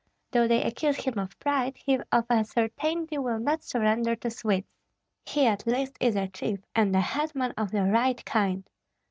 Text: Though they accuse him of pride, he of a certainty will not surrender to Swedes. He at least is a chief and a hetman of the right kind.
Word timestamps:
Though 0.31 0.47
they 0.47 0.63
accuse 0.63 0.97
him 0.97 1.19
of 1.19 1.37
pride, 1.37 1.77
he 1.77 1.99
of 2.11 2.25
a 2.27 2.43
certainty 2.43 3.19
will 3.19 3.37
not 3.37 3.61
surrender 3.61 4.15
to 4.15 4.31
Swedes. 4.31 4.65
He 5.27 5.45
at 5.45 5.67
least 5.67 5.95
is 5.99 6.15
a 6.15 6.27
chief 6.27 6.59
and 6.73 6.95
a 6.95 7.01
hetman 7.01 7.53
of 7.55 7.69
the 7.69 7.83
right 7.83 8.25
kind. 8.25 8.67